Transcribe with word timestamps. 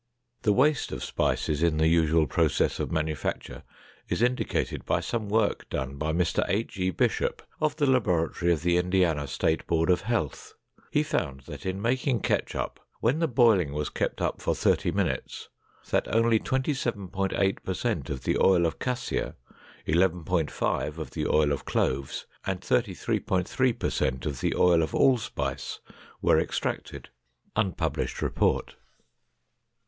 The 0.41 0.51
waste 0.51 0.91
of 0.91 1.03
spices 1.03 1.61
in 1.61 1.77
the 1.77 1.85
usual 1.87 2.25
process 2.25 2.79
of 2.79 2.91
manufacture 2.91 3.61
is 4.09 4.23
indicated 4.23 4.83
by 4.83 4.99
some 4.99 5.29
work 5.29 5.69
done 5.69 5.97
by 5.97 6.11
Mr. 6.11 6.43
H. 6.47 6.79
E. 6.79 6.89
Bishop 6.89 7.43
of 7.59 7.75
the 7.75 7.85
laboratory 7.85 8.51
of 8.51 8.63
the 8.63 8.77
Indiana 8.77 9.27
State 9.27 9.67
Board 9.67 9.91
of 9.91 10.01
Health. 10.01 10.55
He 10.89 11.03
found 11.03 11.41
that 11.41 11.67
in 11.67 11.79
making 11.79 12.21
ketchup, 12.21 12.79
when 12.99 13.19
the 13.19 13.27
boiling 13.27 13.73
was 13.73 13.89
kept 13.89 14.23
up 14.23 14.41
for 14.41 14.55
thirty 14.55 14.89
minutes, 14.89 15.49
that 15.91 16.07
only 16.07 16.39
27.8 16.39 17.63
per 17.63 17.73
cent 17.75 18.09
of 18.09 18.23
the 18.23 18.39
oil 18.39 18.65
of 18.65 18.79
cassia, 18.79 19.35
11.5 19.87 20.97
of 20.97 21.11
the 21.11 21.27
oil 21.27 21.51
of 21.51 21.65
cloves, 21.65 22.25
and 22.43 22.61
33.3 22.61 23.77
per 23.77 23.89
cent 23.91 24.25
of 24.25 24.41
the 24.41 24.55
oil 24.55 24.81
of 24.81 24.95
allspice 24.95 25.79
were 26.23 26.39
extracted. 26.39 27.09
(Unpublished 27.55 28.23
report.) 28.23 28.77